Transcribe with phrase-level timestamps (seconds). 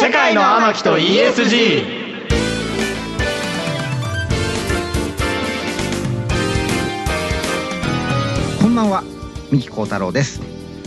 [0.00, 1.84] 世界の天木と ESG
[8.62, 9.04] こんばんは
[9.52, 10.40] 三木幸太郎です。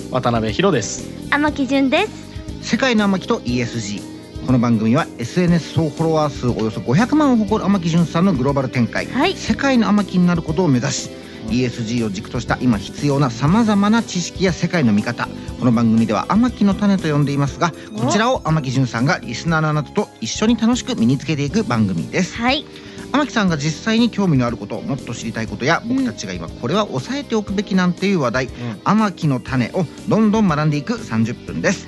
[0.10, 1.29] 渡辺博です。
[1.29, 2.68] 天木純です。
[2.68, 4.13] 世界の天木と ESG
[4.46, 9.35] この番組は SNS 総フォロワー数およそ500万を誇る天木純さんのグローバル展開、はい。
[9.35, 11.10] 世界の天木になることを目指し
[11.47, 15.29] ESG を軸とした今必要なさまざまな知識や世界の見方。
[15.60, 22.35] この番組では天木の種と呼んでいますがこちらを天木純さんがリスナーのあなたと一緒に楽しく身につけていく番組です。
[22.35, 22.65] はい。
[23.13, 28.48] 天木さんが実際に興味のあることもっと知りたいことや僕たちが今これは押さえておくべきなんていう話題、
[28.84, 31.87] 天木の種をどんどん学んでいく30分です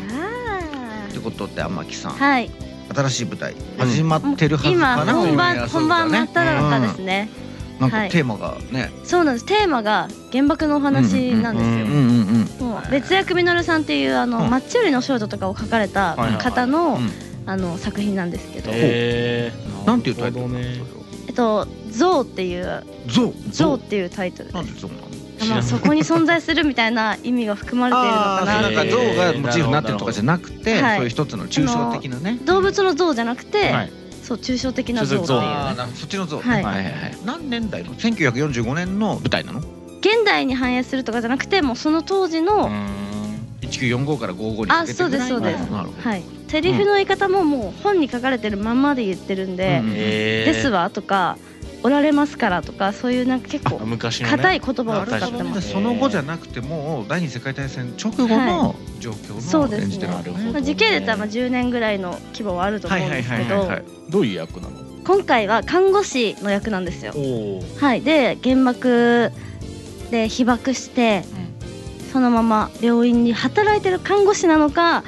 [1.25, 2.51] あってことで天木さん、ーはい。
[2.93, 5.67] 新しい舞台始まってるはず今かな、本番うん。
[5.67, 7.29] 本番真っ只中ですね。
[7.79, 8.09] なんかはい。
[8.09, 9.45] テーマがね、そうなんです。
[9.45, 11.85] テーマが原爆のお話なんですよ。
[11.85, 16.41] うんうんうんもう別役みのるさんっていうあの、うんマッチ売りの少女とかを書かれたはいはいはい。
[16.41, 17.09] 方の、うん。
[17.47, 20.45] あの作品なんですけど、えー、なんていうタイトル
[21.27, 25.03] えっと「ゾウ」っていうゾウ「ゾウ」っていうタイトルでなんでゾウなの？
[25.03, 25.04] す。
[25.49, 30.97] まあそこに存在するみたいな意味が含まれているのかななんかえーゾウがモチーフになってるとかじゃなくて、はい。
[30.97, 32.39] そういう一つの抽象的なね。
[32.45, 33.91] 動物の像じゃなくて、はい。
[34.23, 37.17] そう抽象的な像っていうそっちのゾウ、はいはいはい。
[37.25, 39.59] 何年代の？1945年の舞台なの？
[39.59, 42.69] 現代に反映するとかじゃなくてもうその当時の、
[43.61, 45.59] 1945から55にかけてあそうですそうです。
[45.71, 46.23] なるほど、はい。
[46.47, 51.37] セリフの言い方ももう本に書かれてるまんまで言ってるんでうん「えー、ですわ」とか
[51.85, 55.69] 「おられますから」とかそういうなんか結構硬い言葉を使ってでます。
[55.69, 60.51] その後じゃなくてもう第二次世界大戦直後の状況の演じてるわけね。
[60.51, 63.69] まあ、時系列はまあ10年ぐらいの規模はあると思うんですけど
[64.09, 64.73] どういう役なの？
[65.05, 67.13] 今回は看護師の役なんですよ。
[67.79, 69.31] はい、で原爆
[70.09, 71.23] で被爆して
[72.11, 75.03] そのまま病院に働いてる看護師なのか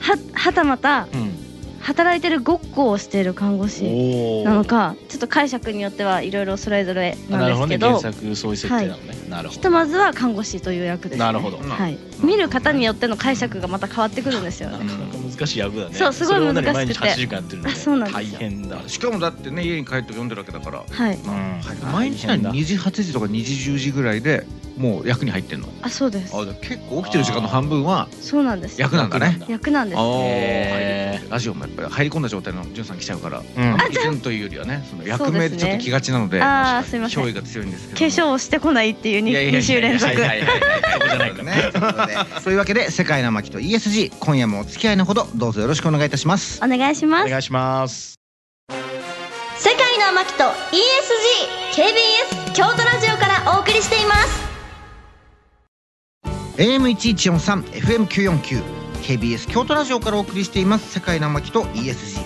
[0.00, 1.39] ははたまたうんうん
[1.80, 11.58] 働いてるごっこをしている看護師おおなのかちょっと解釈によってはいろいろそれぞれなんですけどなるほどね原作そういう設定なのね、なるほひどとまずは看護師という役です、ね、なるほど。
[11.58, 14.70] はい、見る方によっての解釈がまた変わってくるんですよ。
[14.70, 15.94] ねなかなか難しい役だね。
[15.94, 16.64] そうすごい難しくて。
[16.64, 18.38] それを何毎日8時間やってるんであそうなんですよ。
[18.38, 18.82] 大変だ。
[18.86, 20.84] しかもだってね家に帰って読んでるわけだから。
[20.88, 21.16] はい。
[21.16, 21.92] うん。
[21.92, 24.46] 毎日何？2時8時とか2時10時ぐらいで
[24.80, 25.68] もう役に入ってんの？
[25.82, 26.34] あそうです。
[26.34, 28.80] あじゃあ結構起きてる時間の半分はそうなんです。
[28.80, 29.38] 役なんだね？
[29.46, 29.98] 役なんです。
[29.98, 31.30] あへー。
[31.30, 33.44] ラジオもやっぱり入り込んだ状態のじゅんさん来ちゃうからうん。
[33.44, 37.24] 以前というよりはねその役名でちょっと気がちなのであーすいません。
[37.24, 37.98] 憑依が強いんですけど。
[37.98, 40.12] 化粧をしてこないっていう 2, 2週連続。
[40.12, 40.60] はいはいはいはい。
[40.94, 41.72] そこじゃないかね。
[42.42, 46.58] というわけで世界の巻と ESG 今夜もお付き合いのほどどうぞよろしくお願いいたします。
[46.64, 47.26] お願いします。
[47.26, 48.14] お願いします。
[49.58, 50.44] 世界の天木と
[51.74, 54.49] ESGKBS 京都ラジオからお送りしています
[56.60, 58.62] AM1143 FM949
[59.02, 62.20] KBS 京都ラジオからお送りしています世界の天木と ESG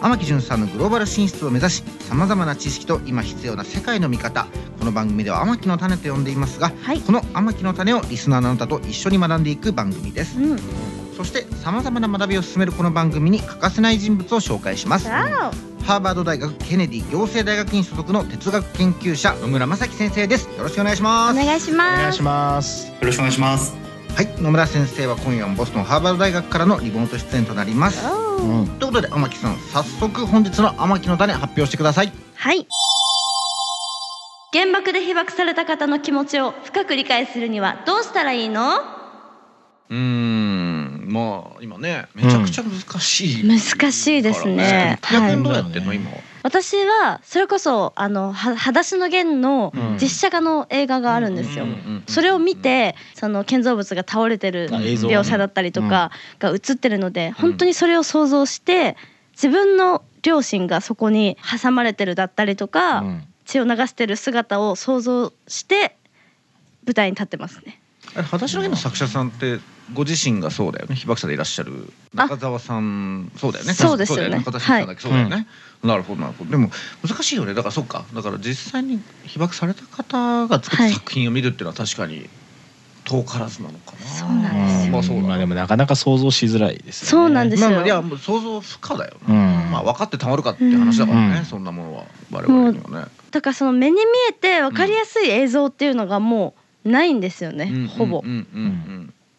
[0.00, 4.46] 天木純さんのグローバル進出を目指しさまざまな知識と今必要な世界の見方
[4.78, 7.00] この番組では天木の種と呼んでいますがはい。
[7.00, 10.38] この天木の種をリスナーのあなたと一緒に学んでいく番組です。
[10.38, 10.58] うん。
[11.16, 15.08] そしてさまざまな学びを進めるこの番組に欠かせない人物を紹介します。
[15.08, 15.50] わ
[15.90, 20.48] ハーバード大学ケネディ行政大学院所属の哲学研究者野村正樹先生です。
[20.56, 21.42] よろしくお願いしおます。
[21.42, 22.86] お願いしお願ますいします。
[22.86, 23.76] よろしくお願いします。
[24.14, 24.40] はい。
[24.40, 28.06] 野村先生は今夜もボストンハーバード大学からのリモート出演となります。
[28.06, 32.12] うんということで天木さん早速本日の天木の種発表してください。
[32.36, 32.68] はい。
[34.52, 38.76] 原爆で被爆された方の気持ちを深く理解するにはどうしたらいいの？
[39.88, 40.69] うーん
[41.10, 44.98] まあ今ねめちゃくちゃ難しい、難しいですね。
[45.02, 45.42] はい。
[45.42, 46.10] どうやってんの今？
[46.10, 49.98] は私はそれこそあのは裸足の弦のうん。
[50.00, 51.66] 実写化の映画があるんですよ。
[52.06, 58.96] それを見てその建造物が倒れてる描写だったりとかが映ってるので本当にそれを想像して
[59.32, 63.24] 自分の両親がそこに挟まれてるだったりとかうん。
[63.46, 65.96] 血を流してる姿を想像して
[66.86, 67.79] 舞台に立ってますね。
[68.14, 69.60] あれ裸足の弦の作者さんって
[69.92, 70.96] ご自身がそうだよね。
[70.96, 71.92] 被爆者でいらっしゃる。
[72.14, 73.74] 中澤さんそうだよね。
[73.74, 74.30] そうですよね。
[74.30, 75.46] だ裸足さんだっけそうだよね、
[75.82, 76.50] なるほどなるほど。
[76.50, 76.70] でも
[77.06, 77.54] 難しいよね。
[77.54, 78.04] だからそうか。
[78.14, 80.92] だから実際に被爆された方が作ったはい。
[80.92, 82.28] 作品を見るっていうのは確かに
[83.04, 84.06] 遠からずなのかな。
[84.06, 87.26] そうなんですよまあそうまあでもなかなか想像しづらいですよね。
[87.26, 87.70] そうなんですよ。
[87.70, 89.70] まあまあいやもう想像不可だような、ん。
[89.70, 91.44] まあ分かってたまるかっていう話だからね、うん。
[91.44, 93.06] そんなものは我々にはね。
[93.30, 98.22] だからその目に見えて分かりやすい映像っていうのがもうないんですよね、ほぼ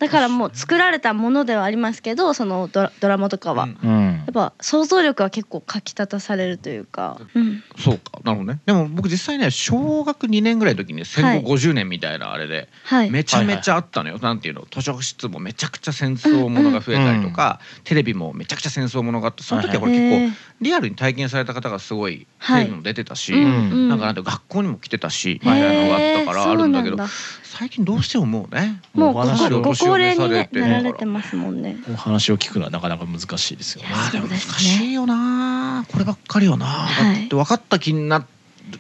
[0.02, 3.78] だからもう作られたものではありますけどそのドラドラマとかは、うん。
[3.84, 4.12] うん。
[4.16, 8.20] やっぱ想像力は結構かき立たされるというか、うん、そうか。
[8.24, 8.60] なるほどね。
[8.66, 13.12] でも僕実際ね小学2年ぐらいの時に戦後50年みたいなあれで、はい。
[13.12, 14.66] めちゃめちゃあったのよ、なんていうの？
[14.72, 22.64] 図書室もめちゃくちゃ戦争ものが増えたりとか、テレビもめちゃくちゃ戦争ものがあってその時はこれ結構、リアルに体験された方がすごいはい。
[22.64, 23.46] テレビも出てたし、うんう
[23.76, 23.90] ん。
[23.90, 26.98] なんかなんて学校にも来てたし、みたいなのがあったからあるんだけど
[27.44, 31.78] 最近どうしてももうねもう話をご高齢に、ね、てなられてますもんね。
[31.92, 33.90] お話を聞くのはなかなか難しいですよね。
[33.90, 35.86] いやまあでも難しいよな。
[35.92, 38.26] こればっかりよな、は分かった気にな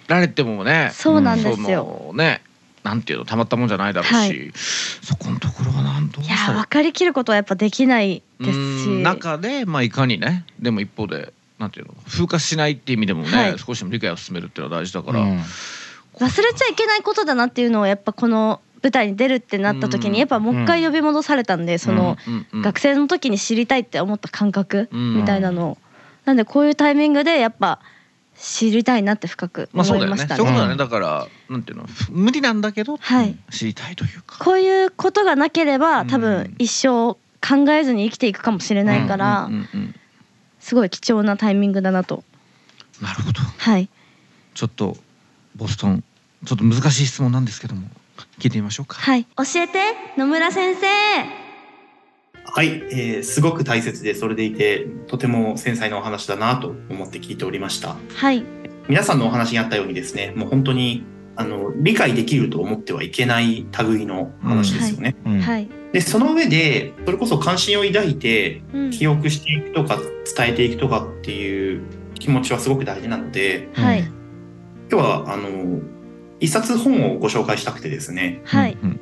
[0.08, 0.92] られてもね。
[0.94, 2.12] そうなんですよ。
[2.14, 2.42] ね
[2.84, 4.52] なんていうのたまったもんじゃないだろうし、はい。
[4.56, 8.56] そこのところはなんどういや分かりきることはやっぱできないですし。
[8.56, 13.60] うん中でまあいかにねでも一方でなんていうの風化しないっていう意味でもね、はい。
[13.60, 15.40] 少しでも理解を進めるっていうのは大事だから、うん。
[16.18, 20.14] 忘れちゃいけないことだなっていうのをやっぱこの舞台に出るってなった時うん。
[20.14, 22.18] にやっぱもう一回呼び戻されたんでその
[22.54, 25.18] 学生の時に知りたいって思った感覚うん。
[25.18, 25.72] みたいなの。
[25.72, 25.78] を
[26.26, 27.80] なんでこういうタイミングでやっぱ
[28.38, 30.44] 知りたいなって深く思いましたね。
[30.44, 31.86] ねそうだね、うんだからなんていうの？
[32.10, 33.38] 無理なんだけど、はい。
[33.52, 34.38] 知りたいというか。
[34.40, 36.22] こういうことがなければ多うん。
[36.22, 39.50] 分一生考えずに生きていくかもしれないから
[40.60, 42.24] すごい貴重なタイミングだなと。
[43.02, 43.42] なるほど。
[43.42, 43.90] はい。
[44.54, 44.96] ちょっと
[45.56, 46.04] ボストン
[46.46, 47.88] ちょっと難しい質問なんですけども
[48.40, 48.96] 聞いてみましょうか。
[48.96, 49.26] はい。
[49.38, 49.80] 教えて
[50.18, 50.88] 野村先生。
[52.44, 57.96] はい、えーすごく大切でそれでいてとても繊細なお話だなと思って聞いておりました。
[58.16, 58.44] はい。
[58.90, 65.40] 皆さんのお話にあったようにですねもう本当にあの理解できると思ってはいけない類の話ですよね、うん。
[65.40, 65.70] はい。
[65.94, 68.92] でその上でそれこそ関心を抱いてうん。
[68.92, 69.98] 記憶していくとか
[70.36, 71.82] 伝えていくとかっていう
[72.16, 74.00] 気持ちはすごく大事なのではい。
[74.92, 75.80] 今日はあの
[76.42, 78.42] 一冊本をご紹介したくてですね。
[78.44, 78.78] はい。
[78.84, 79.00] うん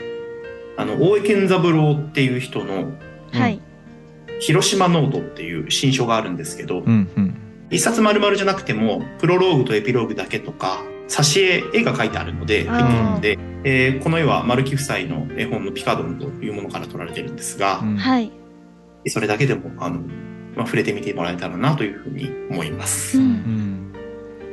[0.77, 2.94] あの大江健三郎っていう人の
[3.33, 3.59] はい
[4.39, 7.36] 「広島ノート」っていう新書があるんですけど、うんうん。
[7.69, 17.97] 一冊丸々じゃなくてもプロローグとエピローグだけとか挿絵絵が描いてあるので入っているので、えーこの絵は丸木夫妻の絵本のピカドンというものから採られてるんですが、うん。
[17.97, 18.31] はい。
[19.07, 20.00] それだけでもあの、
[20.56, 23.18] まあ、触れてみてもらえたらなというふうに思います。
[23.18, 23.33] ううんん。
[23.33, 23.69] え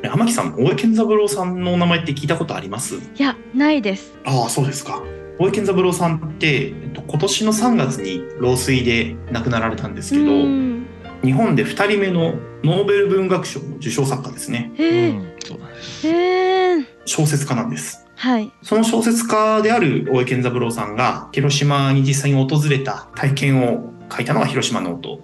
[0.02, 2.96] 天木さん大江健三郎さんのお名前って聞いたことあります？
[2.96, 4.16] いやないです。
[4.25, 5.02] ああそうですか。
[5.38, 10.87] 大江健三郎さんって、えっと、今年の3月に老衰で亡くなられたんですけど、うん。
[11.22, 14.70] 日本で2人目のノーベル文学賞の受賞作家ですね。
[14.76, 16.06] へえうんそうなんです。
[16.06, 18.06] へえ小説家なんです。
[18.16, 18.50] はい。
[18.62, 25.20] その小説家である大江健三郎さんが広島に実際に訪れた体験を書いたのが広島ノート。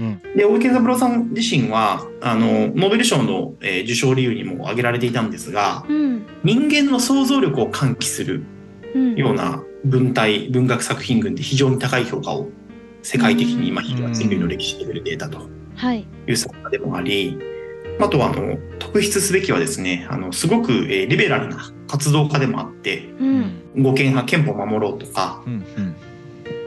[0.00, 0.20] うん。
[0.36, 6.22] で大江健三郎さん自身はあのノーベル賞の、えー受賞理由にも挙げられていたんですがうん。
[6.42, 8.42] 人間の想像力を喚起する
[8.94, 9.14] うん。
[9.16, 12.48] ような文体文学作品群で非常に高い評価を
[13.02, 16.06] 世界的に今うん人類の歴史レベルで得たとはい。
[16.26, 17.38] いう作家でもあり
[18.00, 23.82] あとはあの特筆すべきはですねあのすごく、えーリベラルな活動家でもあってうん。
[23.82, 25.96] 護憲派憲法を守ろうとかうんうん。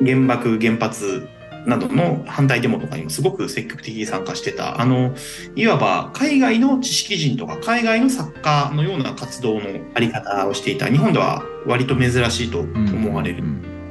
[0.05, 1.27] 原爆原発
[1.65, 4.81] などの反対デモとかにもすごく積極的に参加してた。
[4.81, 5.13] あの
[5.55, 9.61] いわば海外の知識人とか海外の作家のような活動の
[9.93, 10.87] あり方をしていた。
[10.87, 13.43] 日本では割と珍しいと思われる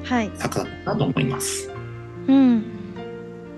[0.05, 0.31] はい。
[0.35, 1.71] 作家だったなと思います。
[2.29, 2.65] うん。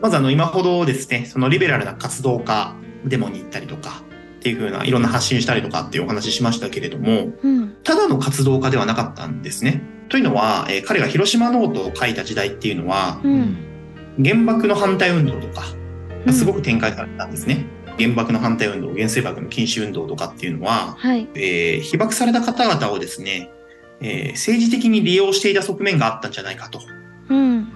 [0.01, 2.75] まずあの今ほどですねそのリベラルな活動家
[3.05, 4.03] デモに行ったりとか
[4.39, 7.77] っていう風ないろんな発信したりとかっていうお話ししましたけれどもうん。
[7.83, 9.83] ただの活動家ではなかったんですね。
[10.11, 13.64] というのは、えー彼が広島ノートを書いた時代っていうのはうん
[14.23, 15.65] 原爆の反対運動とか
[16.27, 16.33] うん。
[16.33, 17.67] すごく展開されたんですね。
[17.99, 21.29] 原爆の反対運動、原水爆の禁止運動とかっていうのは、はい。
[21.35, 23.51] えー被爆された方々をですね、
[24.01, 26.81] えー政治的に利用していた側面があったんじゃないかと。
[27.29, 27.69] うん。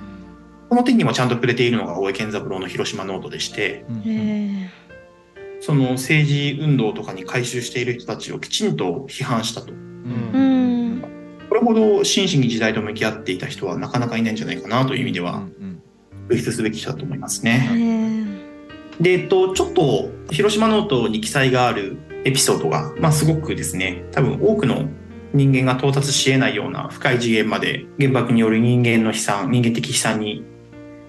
[0.68, 3.84] この点にもちゃんと触れているのが大江健三郎の広島ノートでして、
[5.60, 9.72] その政治運動とかに回収している人たちをきちんと批判したと。
[9.72, 11.02] うん。
[11.48, 15.42] これほど真摯に時代と向き合っていた人はなかなかいないんじゃないかなという意味では、
[16.28, 17.70] 特筆すべき人だと思いますへね。
[19.00, 24.88] えで、えっと、ちょっと、広島ノートに記載があるエピソードが、まあ、すごくですね、多分多くの
[25.32, 30.44] 人間が到達し得ないような深い次元まで原爆による人間の悲惨、人間的悲惨に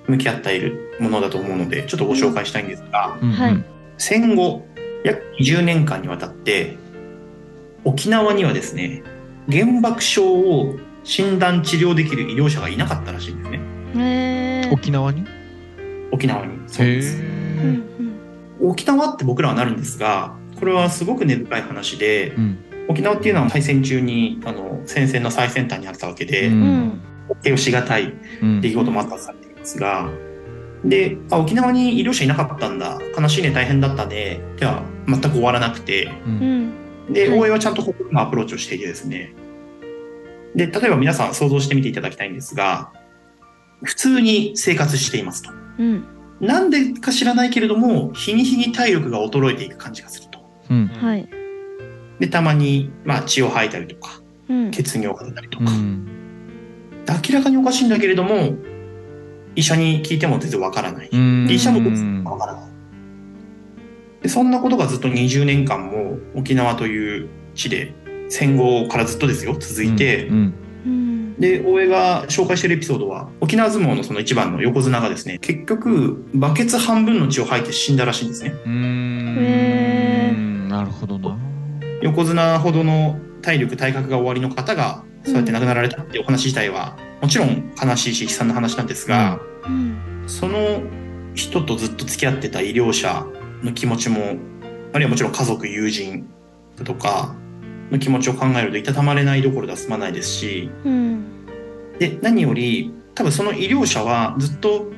[0.08, 3.64] 向き合っているものだと思うので、ちょっとご紹介したいんですが、はい
[4.02, 4.66] 戦後、
[5.04, 6.78] 約20年間にわたって、
[7.84, 9.04] 沖縄にはですね、
[9.52, 13.60] 原爆症を診断治療できる医療者がいなかったらしいんですね。
[14.72, 15.26] 沖縄に？
[16.12, 16.54] 沖縄に。
[16.68, 17.22] そうです。
[18.62, 22.58] 沖縄って僕らはなるんですが、これはすごく根深い話で、うん
[22.90, 27.02] 沖縄っていうのは大戦中にあの戦線の最先端にあったわけで、ううんん
[27.44, 30.10] 形容しがたいうん出来事もあったとされていますが、
[30.84, 32.98] で、あ、沖縄に医療者いなかったんだ。
[33.16, 34.40] 悲しいね、大変だったね。
[34.58, 36.70] では、全く終わらなくて、ううん
[37.10, 39.36] んで、はい応援はちゃんと心のアプローチをしていてですね。
[40.56, 42.92] で、例えば皆さん想像してみていただきたいんですが、
[43.84, 45.52] 普通に生活していますと。
[45.80, 46.06] うん
[46.40, 50.40] なんでか知らないけれども、日に日に体力が衰えていく感じがすると。
[50.70, 51.28] うんはい
[52.20, 55.66] で、たまに、まあ、血を吐いたりとか、うん血尿が出たりとか。
[55.66, 56.06] うん
[57.06, 58.56] で明らかにおかしいんだけれども、
[59.56, 61.10] 医者に聞いても全然わからない。
[61.50, 61.80] 医者も
[62.30, 62.70] わからない。
[64.22, 67.94] で、そんなことがずっと20年間も沖縄という地で
[68.30, 70.54] 戦後からずっとですよ、続いて、うんうん
[71.40, 78.54] で、大江が紹介しているエピソードは、沖縄相撲のその一番の横綱がですね、結局、バケツ半分の血を吐いて死んだらしいんですね。
[78.66, 79.38] うん。
[79.40, 80.36] へ
[80.68, 81.38] なるほどな。
[82.02, 90.24] 横綱ほどの体力、体格が終わりの方が、そうやって亡くなられたっていうお話自体は、もちろん悲しいし悲惨な話なんですが、うん。
[90.28, 90.82] その
[91.36, 93.26] 人とずっと付き合ってた医療者
[93.64, 94.36] の気持ちも、
[94.92, 96.28] あるいはもちろん家族、友人
[96.78, 97.36] だとか
[97.92, 101.19] の気持ちを考えるといたたまれないどころでは済まないですし、うん
[102.00, 104.92] で、何より、多分その医療者はずっと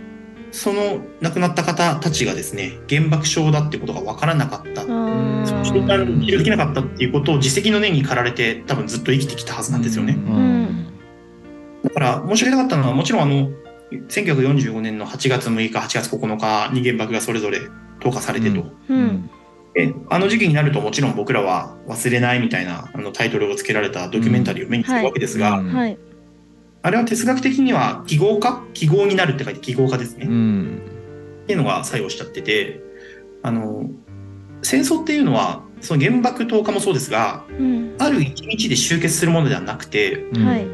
[0.52, 4.82] その亡くなった方たちがですね、原爆症だってことが分からなかった。
[4.82, 5.64] あー。
[5.64, 10.14] 診断治療できなかったっていうことを自責の念に駆られて多分ずっと生きてきたはずなんですよね。
[10.14, 10.88] うん。
[11.84, 13.50] だから申し訳なかったのはもちろんあの、
[13.92, 17.60] 1945年の8月6日、8月9日に原爆がそれぞれ
[18.02, 18.66] 投下されてと。
[18.90, 19.30] うん。
[19.74, 25.74] であの時期になるともちろん僕らは忘れないみたいなあのタイトルをつけられたドキュメンタリーを目にするわけですが、うん。
[25.74, 25.98] はい
[26.84, 28.64] あれは哲学的には記号化？
[28.74, 30.26] 記号になるって書いて記号化ですね。
[30.28, 30.82] うん。
[31.44, 32.82] っていうのが作用しちゃってて、
[33.44, 33.90] あの、
[34.64, 37.96] 戦争っていうのは、その原爆投下もそうですが、うん。
[38.00, 40.46] ある一日で終結するものではなくて、うん。
[40.46, 40.66] はい。
[40.66, 40.68] う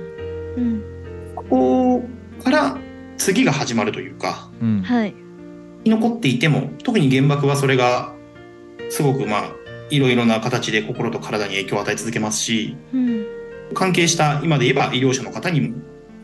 [0.62, 0.84] ん。
[1.36, 2.04] ここ
[2.44, 2.78] から
[3.18, 4.82] 次が始まるというか、うん。
[4.82, 5.14] はい。
[5.80, 8.14] 生き残っていても、特に原爆はそれが、
[8.90, 9.52] すごくまあ、
[9.90, 13.26] いろいろな形で心と体に影響を与え続けますし、うん。
[13.74, 15.76] 関係した、今で言えば医療者の方にも、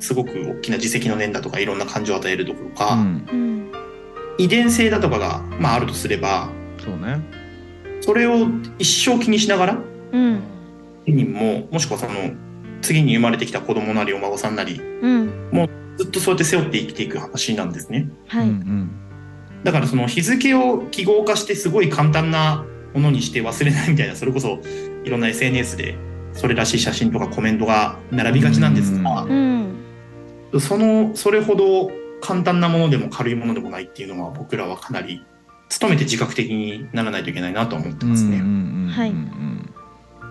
[0.03, 3.27] すごく大きな自責の念だとか、いろんな感情を与えるどころか、うん。
[3.31, 3.71] うん
[4.39, 6.49] 遺伝性だとかが、まああるとすれば、
[6.83, 7.21] そうね。
[8.01, 8.47] それを
[8.79, 9.77] 一生気にしながら、
[10.11, 10.41] うん。
[11.05, 12.13] 本人も、もしくはその、
[12.81, 15.29] 次に生まれてきた子供なりお孫さんなり、うん。
[15.97, 18.09] ずっとそうやって背負って生きていく話なんですね。
[18.27, 18.47] はい。
[18.47, 18.99] うん
[19.63, 24.59] だからその日付を記号化してすごい簡単なものにして忘れないみたいな、それこそ
[25.05, 25.95] いろんな SNS で
[26.33, 29.62] それらしい写真とかコメントが並びがちなんですがう、ん
[30.59, 31.91] その、それほど
[32.21, 35.23] 簡単なものでも軽いものでもないっていうのは僕らはかなり
[35.79, 38.37] 努めて自覚的にならないといけないなと思ってますね。
[38.37, 39.09] はい。
[39.09, 39.71] うん。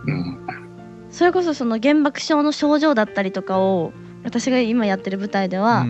[0.07, 0.39] うん。
[1.11, 3.93] それこそその原爆症の症状だったりとかを
[4.25, 5.87] 私が今やってる舞台では、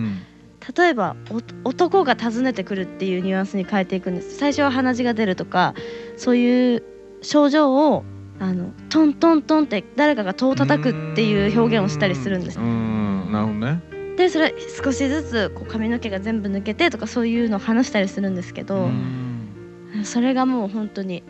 [0.77, 1.15] 例えば
[1.63, 4.37] お男が訪ねてくるっていうニュアンスに変えていくんです。
[4.37, 5.75] 最初は鼻血が出るとか
[6.17, 6.83] そういう
[7.21, 8.03] 症状を
[8.39, 12.59] あのトントントンって誰かが戸を叩くっていう表現をしたりするんです
[14.17, 14.53] でそれ
[14.83, 18.89] 少しずつこう髪の毛が全部抜けてとかそういうのを話したりするんですけど、
[20.03, 21.23] それがもう本当に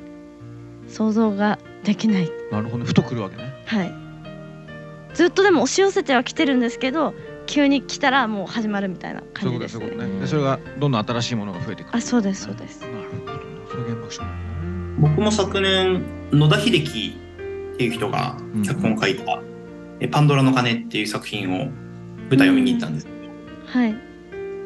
[0.87, 2.29] 想像ができない。
[2.51, 2.85] なるほどね。
[2.85, 3.53] ふとくるわけね。
[3.65, 3.93] はい。
[5.13, 7.13] ずっとでも押し寄せては来てるんですけど
[7.45, 9.77] 急に来たらもう始まるみたいな感じです。
[9.77, 10.19] そういうことねね。
[10.21, 11.95] でそれがどんどん新しいものが増えていく。
[11.95, 12.81] あそうですそうです。
[12.81, 13.39] なるほどね。
[13.69, 14.29] それ原爆症ね
[14.99, 17.17] 僕も昨年、野田秀樹
[17.73, 19.41] っていう人が脚本を書いた、
[19.99, 21.67] えパンドラの鐘っていう作品を
[22.29, 23.07] 舞台を見に行ったんです。
[23.65, 23.95] はい。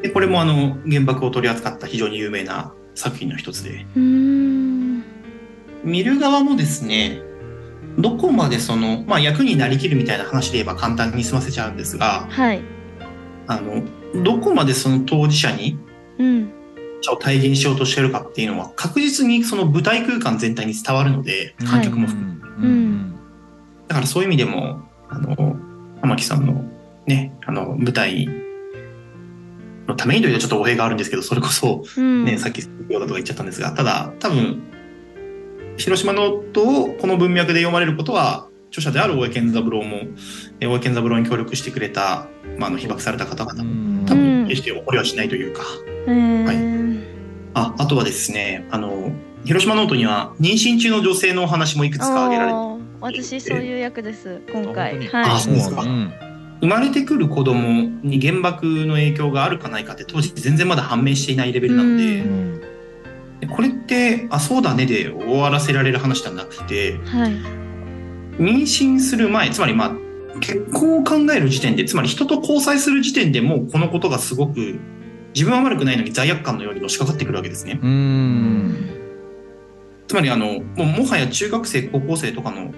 [0.01, 5.03] で、これもあの、原爆を取り扱った非常に有名な作品の一つで、うーん。
[5.83, 7.21] 見る側もですね、
[7.97, 12.61] どこまでその、まあ役になりきるみたいな話で言えば簡単に済ませちゃうんですが、はい。
[13.47, 13.83] あの、
[14.23, 15.79] どこまでその当事者に、
[16.19, 16.53] うん。
[17.11, 23.15] を体現しようとしてるかっていうのは確実にその舞台空間全体に伝わるので、観客も含めてうん。
[23.87, 25.57] だからそういう意味でも、あの、
[26.01, 26.65] 玉木さんの
[27.07, 28.27] ね、あの、舞台
[29.87, 32.25] のためにというとちょっと語弊があるんですけど、それこそ、うん。
[32.25, 34.61] ね、さっきようだとか言っちゃったんですが、ただ、多分、
[35.77, 40.01] 広島ノートをこの文脈で読まれることは、著者である大江健三郎も、
[40.59, 42.27] え大江健三郎に協力してくれた、
[42.59, 43.73] まあ、あの、被爆された方々も、う
[44.03, 44.05] ん。
[44.05, 44.19] 多うん。
[44.43, 45.63] 分、決して怒りはしないというか、
[46.07, 46.43] えー。
[46.43, 46.57] はい。
[47.53, 49.11] あ、あとはですね、あの、
[49.45, 52.57] 広島ノートには、妊娠中の女性のお話もいくつか挙げられて
[52.99, 55.83] 私そういう役です今あ回あそうですか。
[55.83, 56.11] ん
[56.59, 62.61] 生まれてくる子供に原爆の影響があるかないかって当時全然まだ判明していないレベルなので、うん。
[63.39, 67.31] でこれって、あ、そうだねで終わらせられる話ではなくて、はい。
[68.41, 69.91] 妊娠する前、つまりまあ、
[70.39, 74.79] 結婚を考える時点で、つまり人と交際する時点でもうこのことがすごく
[75.33, 77.79] 自分は悪くないのに罪悪感のようにのしかかってくるわけですね。
[77.81, 78.97] うん。
[80.07, 82.71] つまりあの、もうもはや中学生、高校生とかの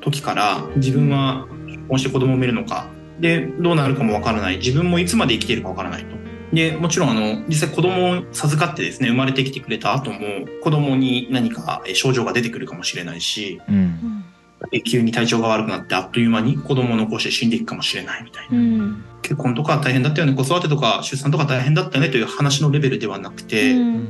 [0.00, 2.88] 時から自分は結婚して子供を産めるのか、
[3.20, 4.58] で、どうなるかもわからない。
[4.58, 6.22] 自分もいつまで生きているかわからないと。
[6.52, 10.18] で、もちろんあの、実際子供を授かってですね、生まれてきてくれた後も、
[10.62, 14.24] 子供に何かえ症状が出てくるかもしれないし、うん。
[14.70, 18.58] で急に体調が悪くなってあっという間に子供を残して死んでいくかもしれないみたいな。
[18.58, 19.04] うん。
[19.22, 24.06] 結婚とか大変だったよね、子育てとか出産とか大変だったよねという話のレベルではなくて、うん。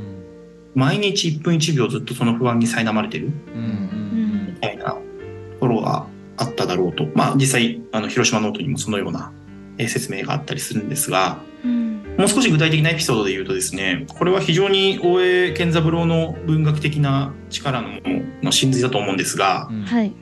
[0.74, 4.46] 毎日1分1秒ずっとその不安に苛まれてるうん。
[4.54, 5.00] みたいなと
[5.60, 6.06] ころが
[6.42, 7.08] あっただろうと。
[7.14, 9.32] まあ実際、あの、広島ノートにもそのような
[9.78, 12.16] えー説明があったりするんですが、うん。
[12.18, 17.88] もう少し具体的なエピソードで言うとですね、これは非常に大江健三郎の文学的な力の
[18.42, 19.82] の真髄だと思うんですが、うん。
[19.82, 20.12] はい。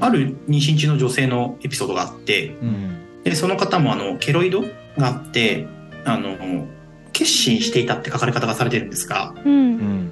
[0.00, 3.22] ある妊娠中の女性のエピソードがあって、うん。
[3.24, 4.62] で、その方もあの、ケロイド
[4.96, 5.66] があって、
[6.04, 6.66] あの、
[7.12, 10.10] 決心していたって書かれ方がされてるんですが、ううんん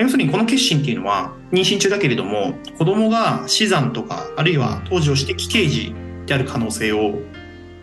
[0.00, 5.94] 要するにこの決心っていうのは、妊娠中だけれども、子供が死産とか、あるいは当時をして奇形児
[6.26, 7.18] である可能性を、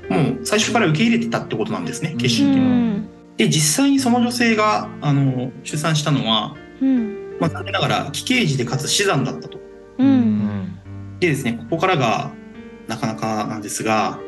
[0.10, 2.76] もう最初から受け入れてたってことなんですね、決う心っていうのは。
[2.78, 3.10] ん。
[3.38, 7.38] で、実際にその女性が、あの、出産したのは、うん。
[7.40, 9.58] まあ、残念ながら奇形児でかつ死産だったと。
[10.00, 10.10] ううん。
[10.10, 10.80] ん
[11.20, 12.32] でですね、ここからが
[12.88, 14.20] なかなかなんですが、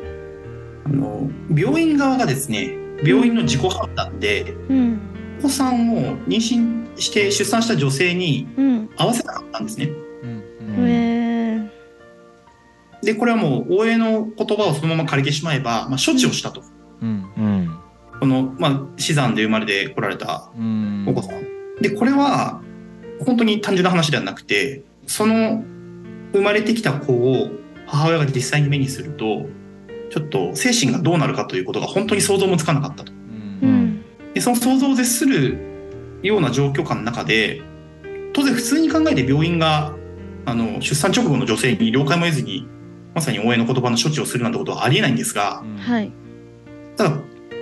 [0.84, 5.00] あの、病院側がですね、病院の自己判断で、うん。
[5.09, 5.09] お
[5.40, 9.90] 子さんを妊娠して出産した女性にうん会わせなかったんですね。
[13.02, 16.62] で、これはもう、応援の言葉をそのまま借りてしまえば、まあ、処置をしたと。
[17.02, 17.76] うんうん
[18.20, 21.42] この、まあ、死産で生まれてこられたうんお子さん。
[21.80, 22.60] で、これは、
[23.24, 25.64] 本当に単純な話ではなくて、その、
[26.34, 27.50] 生まれてきた子を
[27.86, 29.46] 母親が実際に目にすると、
[30.10, 33.12] ちょっと精神がどうなるかということが本当に想像もつかなかったと。
[34.34, 35.58] で、その想像を絶する
[36.22, 37.62] ような状況下の中で、
[38.32, 39.94] 当然普通に考えて病院が、
[40.46, 42.68] あの、出産直後の女性に了解も得ずに、
[43.14, 46.12] まさに応援の言葉の処置をするなんてことはありえないんですが、はい。
[46.96, 47.16] ただ、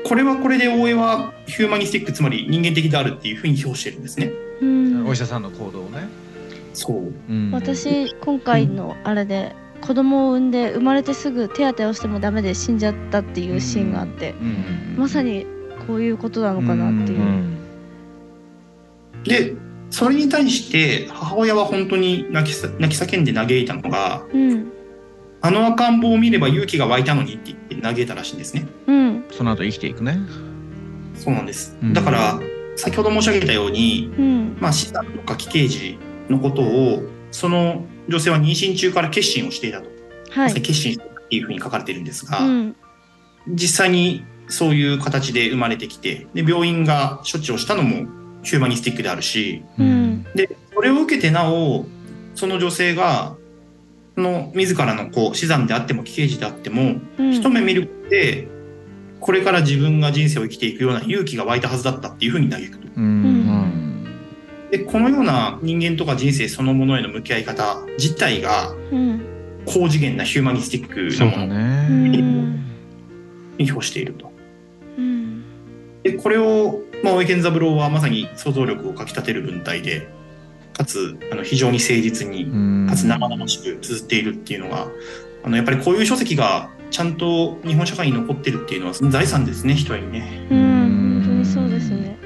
[0.04, 4.32] これはこれで大江はヒューマニスティック、つまり人間的であるっていうふうに評してるんですね。
[4.60, 5.06] うん。
[5.06, 6.08] お医者さんの行動をね。
[6.74, 7.12] そう。
[7.28, 7.50] うん。
[7.52, 14.96] 私今回のあれで子供を産んで生まれてすぐ手当てをしてもダメで死んじゃったっていうシーンがあってうん。
[14.98, 15.46] まさに
[15.88, 17.22] こういうことなのかなっていうう。
[17.24, 17.58] ん
[19.24, 19.54] で、
[19.90, 24.72] それに対して母親は本当に泣きさ泣き叫んで嘆いたのが、うん
[25.40, 28.66] あの赤ん坊を見れば勇気が湧いたのにって言って嘆いたらしいんですね。
[28.86, 30.18] うんその後生きていくね
[31.14, 31.92] そうなんですうん。
[31.92, 32.40] だから、
[32.76, 35.98] 先ほど申し上げたように、うんまあ、死産とか奇形児
[36.28, 39.88] のことを、その女性は妊娠中から決心をしていたと。
[40.30, 42.76] はい決心していたっていうふうに書かれているんですが、うん
[43.48, 48.06] 実際にそういう形で生まれてきて、で、病院が処置をしたのも
[48.42, 50.24] ヒューマニスティックであるし、うん。
[50.34, 51.86] で、それを受けてなお、
[52.34, 53.36] その女性が、
[54.14, 57.32] その自らのこう死産であっても奇形児であっても、うん。
[57.32, 58.48] 一目見ることで、
[59.20, 62.88] これから自分が人生を生きていくような勇気が湧いたはずだったっていうふうに嘆くと。
[62.96, 64.06] うん。
[64.70, 69.38] で、このような人間とか人生そのものへの向き合い方自体がうん。
[69.66, 72.58] 高次元なヒューマニスティックなものうね。
[73.58, 74.27] 表していると。
[76.08, 80.08] うんで、これを、まあ、大江健三郎はまさに想像力をかき立てる文体で、
[80.72, 82.46] かつ、あの、非常に誠実に、
[82.88, 84.88] かつ生々しく綴っているっていうのが、
[85.44, 90.46] あの、やっぱりこういう書籍がちゃんと日本社会に残ってるっていうのは財産ですね、一重にね。
[90.50, 92.16] うん本当にそうですね。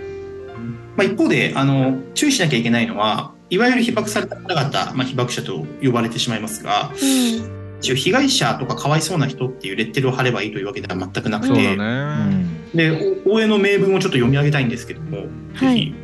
[0.97, 7.63] まあ、一方で、あの、注意しなきゃいけないのは、いわゆる被爆された方々、まあ、被爆者と呼ばれてしまいますが、うん。
[7.81, 15.95] 一応被害者とかかわいそうな人っていうレッテルを貼ればいいというわけでは全くなくそうて、だねで、お大江の名文をちょっと読み上げたいんですけども、はい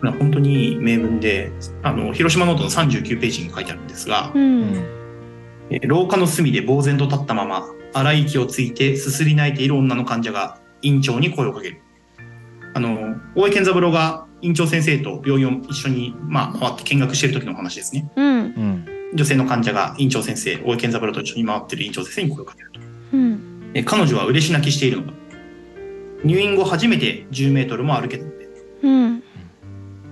[0.00, 1.50] 本当にいい名文で、
[1.82, 4.84] あの、広島ノートの39ページに書いてあるんですが、うん
[5.70, 11.82] えー廊下の隅で呆然と立ったまま、荒い息をついてすすり泣いている女の患者が院長に声をかける。
[12.74, 18.10] あの、大江健三郎が院長先生と病院を一緒に、まあ、回って見学している時の話ですね。
[18.16, 22.80] うんうん女性の患者が院長先生、大江健三郎と一緒に回っている院長先生に声をかけると。
[23.14, 25.12] うんえー彼女は嬉し泣きしているのだ。
[26.24, 28.48] 入院後初めて10メートルも歩けたので、
[28.82, 29.22] うん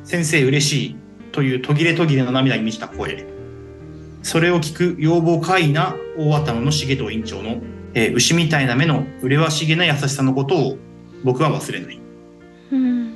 [0.05, 0.97] 先生嬉しい
[1.33, 3.27] という途切れ途切れの涙に満ちた声。
[4.23, 7.61] それを聞く要望怪異な大頭の重藤院長の、
[7.95, 10.79] えー牛みたいな目の麗しげな優しさのことを
[11.25, 12.01] 僕は忘れない。
[12.73, 13.15] うん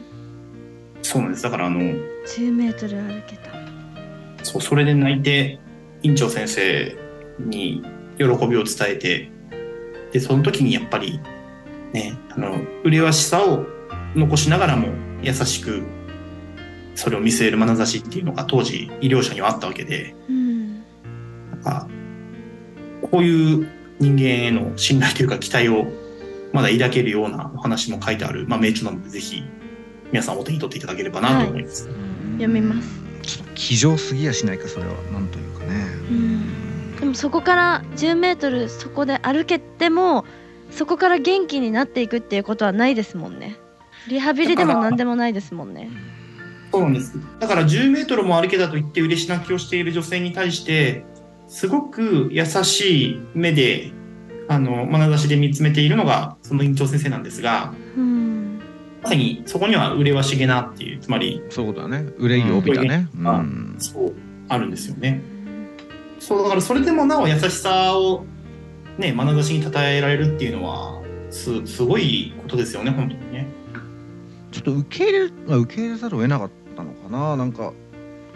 [1.03, 1.43] そうなんです。
[1.43, 3.51] だからあの、10メートル歩けた
[4.45, 5.59] そう、それで泣いて
[6.03, 6.97] 院長先生
[7.39, 7.83] に
[8.19, 9.31] 喜びを伝えて、
[10.13, 11.21] で、その時にやっぱり、
[11.93, 13.67] ね、あの、麗しさを
[14.15, 14.89] 残しながらも
[15.23, 15.83] 優しく、
[16.95, 20.75] それを見据える眼差しっていうのが当時医療者にはあったわけで、うん。
[21.51, 21.89] なんか、
[23.11, 25.87] こういう人間への信頼というか期待を
[26.53, 29.43] まだ抱けるようなお話も書いてある、まあ、名著なので、ぜひ
[30.11, 31.89] 皆さんお手に取っていただければなと思います。
[32.35, 32.89] 読みます、
[33.23, 34.95] ちょっと気丈すぎやしないかそれは。
[35.13, 35.87] なんというかね。
[36.11, 40.25] うん、でもそこから10メートルそこで歩けても
[40.71, 43.57] そこから元気になっていくっていうことはないですもんね。
[44.09, 45.91] リハビリでも何でもないですもんね。
[46.73, 47.19] そうなんです。
[47.39, 51.05] だから10メートルも歩けたと言って嬉し泣きをしている女性に対して、
[51.49, 53.93] すごく優しい目で、
[54.49, 58.61] あの、眼差しで見つめているのが、その院長先生なんですが、うん。
[59.03, 62.07] まさにそこには麗しげなっていう、つまり、そうだね。
[62.19, 63.09] 憂いを帯びたね。
[63.17, 63.27] うん。
[63.27, 63.77] うん。
[63.79, 64.15] そう、
[64.49, 65.23] あるんですよね。
[66.21, 68.25] そう、だからそれでもなお優しさを、
[69.01, 73.47] ね、眼差しに称えられるっていうのは、す、すごいことですよね、本当にね。
[74.53, 77.37] ちょっと受け入れまあ受け入れざるを得なかったのかな。
[77.37, 77.73] なんか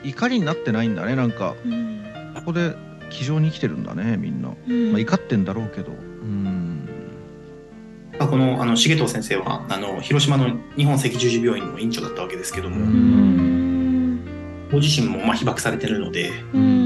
[0.04, 1.16] 怒りになってないんだね。
[1.16, 2.02] なんかうん。
[2.34, 2.76] ここで
[3.10, 4.92] 気丈に生きてるんだねみんな、うん。
[4.92, 5.92] まあ、怒ってんだろうけど。
[5.92, 6.88] うん。
[8.18, 14.20] まあこの、あの、重藤先生は、あの、広島の日本赤十字病院の院長だったわけですけども、ううん。
[14.70, 16.83] ご自身もまあ被爆されてるので、うん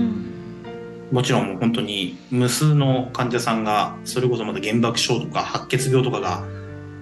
[1.10, 6.44] もちろんもう本当に無数の患者さんが、それこそまた原爆症とか白血病とかが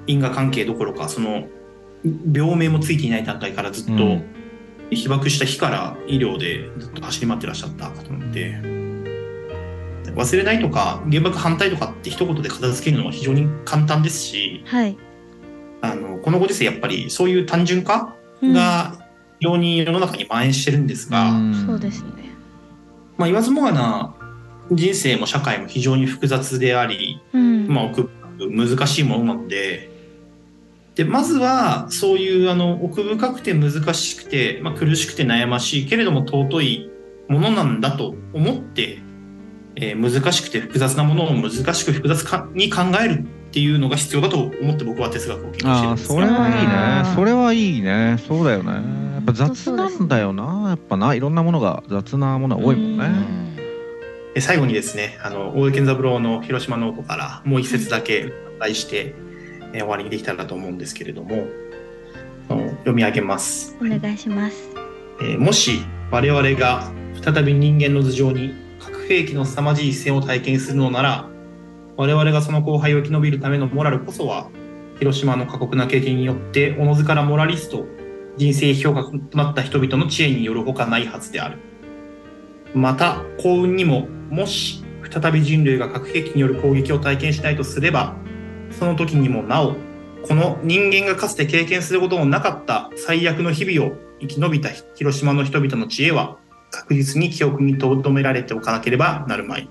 [0.06, 1.48] 因果関係どころか、その
[2.32, 4.24] 病名もついていない段階からずっとうん。
[4.88, 8.54] 被爆した日から医療でずっと走り回ってらっしゃった方なので、
[10.14, 14.96] 忘れないとか原爆反対とかって一言で片付けるのは非常に簡単ですし、はい。
[15.82, 18.52] あの、このご時世やっぱりそういう単純化うん。
[18.52, 18.96] が
[19.40, 21.32] 非常に世の中に蔓延してるんですが、
[21.66, 22.10] そうですね
[23.18, 24.14] まあ、言わずもがな
[24.70, 27.68] 人生も社会も非常に複雑であり、うん。
[27.68, 29.90] まあ、奥深く難しいものなので、
[30.94, 36.90] で、まずは、そういう、あの、奥深くて難しくて、まあ、苦しくて悩ましいけれども尊い
[37.28, 38.98] ものなんだと思って、
[39.76, 47.14] えー難しくて複雑なものを難しく複雑かに考えるっていうのが必要だと思って僕は哲学を研究してるんですそれはいいね。
[47.14, 48.16] それはいいね。
[48.26, 51.14] そうだよねぱ雑なんだよなやっぱな。
[51.14, 53.56] いろんなものが雑なものは多いもんね。
[54.34, 59.14] で最後にですね、あの、大江健三郎の広島ノートからもう一節だけお題して、
[59.72, 61.46] えー終わりにできたらと思うんですけれども、
[62.48, 63.76] 読み上げます。
[63.80, 64.70] お願いします。
[65.20, 66.90] えーもし我々が
[67.22, 71.28] 再び人間の頭上に核兵器の凄まじい一戦を体験するのなら、
[71.96, 74.48] 我々がその後輩を生き延びるためのモラルこそは、
[74.98, 77.86] 広島の過酷な経験によって、おのずからモラリスト、
[78.36, 81.58] 人生評価となった人々の知恵によるほかないはずである。
[82.74, 88.14] また、幸運にも、もし、再び人類が核兵器による攻撃を体験しないとすれば、
[88.70, 89.76] その時にもなお、
[90.26, 96.38] この人間がかつて経験することのなかった最悪の日々を生き延びた広島の人々の知恵は、
[96.70, 99.70] 確実に記憶に留められておかなければなるまい。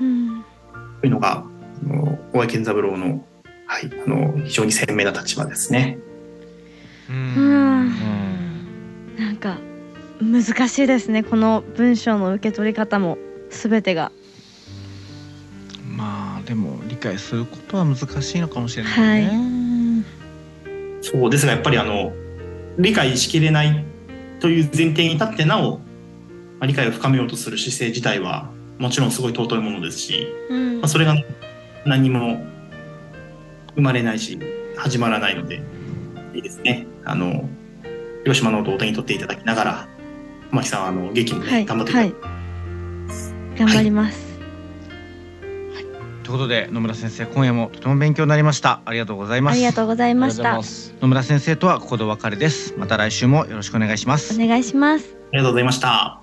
[0.00, 0.44] うん
[1.00, 1.44] というのが、
[2.32, 3.24] 大江健三郎の、
[3.66, 5.98] はい、あの、非常に鮮明な立場ですね。
[7.08, 7.88] うん。
[9.18, 9.58] なんか
[10.20, 13.18] 難しいですねこの文章の受け取り方も
[13.50, 14.12] 全てが。
[15.96, 20.04] まあでも理解することは難しいのかもしれないね、
[21.00, 22.12] そうですが、やっぱりあの、
[22.78, 23.84] 理解しきれない
[24.40, 25.84] という前提に立ってなお、ま
[26.60, 30.80] あ理解を深めようとする姿勢自体は、もちろんすごい尊いものですし、うん。
[30.80, 31.16] まあ、それが
[31.86, 32.44] 何も
[33.74, 34.38] 生まれないし、
[34.76, 35.62] 始まらないので、
[36.36, 36.86] いいですね。
[37.04, 37.48] あの、
[38.24, 39.88] 広島の音をお手に取っていただきながら、
[40.50, 42.12] マキさん、あの、劇もね、はい頑張ってください。
[42.12, 43.58] はい。
[43.58, 44.38] 頑張ります、
[46.22, 48.82] ということで野村先生今夜もとても勉強になりました。
[48.84, 49.54] ありがとうございます。
[49.54, 50.60] ありがとうございました。
[51.00, 52.74] 野村先生とはここでお別れです。
[52.76, 54.34] また来週もよろしくお願いします。
[54.34, 55.16] お願いします。
[55.32, 56.20] ありがとうございました。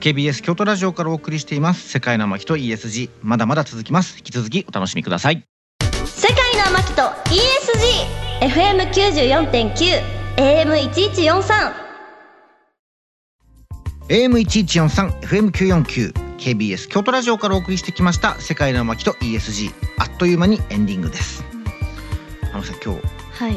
[0.00, 1.88] KBS 京都ラジオからお送りしています。
[1.88, 4.18] 世界の巻と ESG まだまだ続きます。
[4.18, 5.42] 引き続きお楽しみください。
[6.04, 6.36] 世界
[6.70, 10.02] の天木と ESG FM94.9
[10.36, 11.72] AM1143
[14.10, 21.44] AM1143 FM949 KBS 京都ラジオからお送りしてきました世界の巻と ESG あっという間にエンディングです。
[22.52, 23.00] あのさん今日
[23.42, 23.52] はい。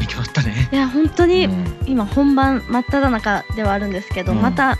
[0.00, 0.68] 勉強あったね。
[0.72, 1.48] いや本当に
[1.86, 4.42] 今本番真っ只中ではあるんですけど、うん。
[4.42, 4.76] また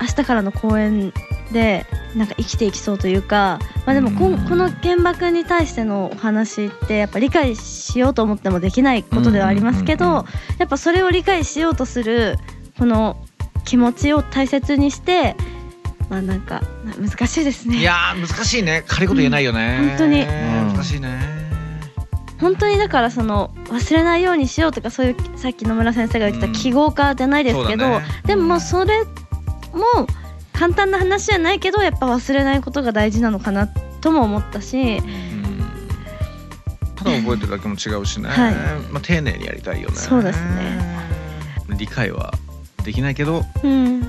[0.00, 1.12] 明日からの公演
[1.52, 4.38] でなんか生きていきそうというか、まあ、でもこ,、うん。
[4.48, 10.24] この原爆に対してのお話ってやっぱ理解しようと思ってもできないことではありますけど、うんうんうん
[10.58, 12.38] やっぱそれを理解しようとする
[12.78, 13.22] この
[13.64, 15.36] 気持ちを大切にして
[16.08, 16.62] まあなんか
[16.98, 17.76] 難しいですね。
[17.78, 18.84] いや難しいね。
[18.86, 20.24] 軽いこと言えないよね、うん、本当に。
[20.24, 21.18] 難しいね。
[22.40, 29.10] 本当にだからその忘れないようにしようとかそういうさっき野村先生が言ってた記号化じゃないですけど、うんね、でもまあそれも
[30.58, 33.68] 簡単な話じゃないけどやっぱ忘れないことが大事なのかな
[34.00, 35.00] とも思ったし、
[36.96, 38.54] ただ覚えてるだけも違うしね、はい、
[38.90, 39.96] まあ、丁寧にやりたいよね。
[39.96, 40.96] そうですね。
[41.76, 42.32] 理解は
[42.84, 44.02] できないけど、うん、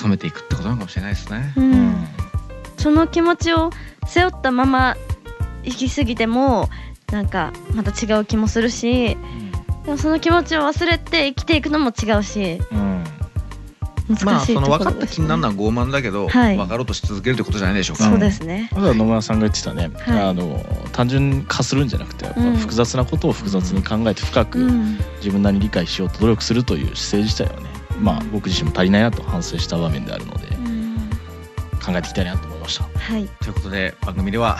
[0.00, 2.06] 努めていくってことなのかもしれないですね、うん、
[2.78, 3.70] その気持ちを
[4.06, 4.96] 背負ったまま
[5.62, 6.68] 行き過ぎても
[7.12, 12.85] なんかまた違う気もするし、うん、でもその気持ちを忘れて生きていくのも違うし、うん、
[14.22, 18.04] まあその分かった気になるのは傲慢だけど、はい、分かろうとし続けるってことじゃないでしょうか。
[18.04, 18.70] そうですね。
[18.72, 22.26] まずは野村さんが言ってたね、はい、あの単純化するんじゃなくて
[22.58, 24.58] 複雑なことを複雑に考えて深く
[25.16, 27.68] 自分なりに理解しようと努力するという姿勢自体はね、
[28.00, 30.46] まあ僕自身も足りないなと反省した場面であるので、
[31.84, 32.84] 考えていきたいなと思いました。
[32.84, 33.26] はい。
[33.40, 34.58] ということで番組では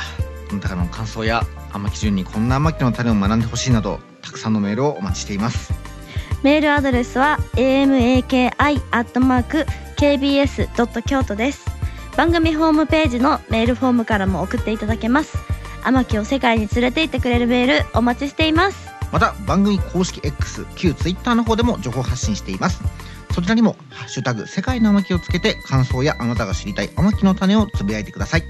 [0.50, 5.85] あなたからの感想や天木順にこんな天木の種を学んでほしいなどたくさんのメールをお待ちしています。
[6.42, 8.22] メールアドレスは amaki.kbs.
[11.02, 11.66] 京都です。
[12.16, 15.36] 番組ホームページのメールフォームからも送っていただけます。
[15.84, 18.88] 天木を世界に連れて行ってくれるメールお待ちしています。
[19.12, 22.82] また番組公式 X 旧 Twitter の方でも情報発信しています。
[23.32, 28.44] そちらにも「ハッシュタグ世界の天木」をつけて感想やあなたが知りたい天木の種をつぶやいてください。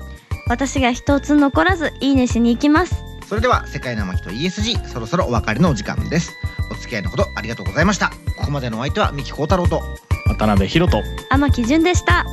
[0.49, 3.03] 私が一つ残らずいいねしに行きます。
[3.29, 6.33] それでは世界の天木と ESG そろそろお別れのお時間です。
[6.71, 8.11] お付き合いのほどありがとうございました。
[8.37, 9.83] ここまでのお相手は三木幸太郎と
[10.29, 11.03] 渡辺博人。
[11.31, 12.25] 天木純でした。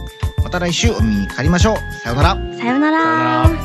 [0.43, 1.77] また来週お耳にかかりましょう。
[2.03, 2.58] さようなら。
[2.58, 3.62] さようなら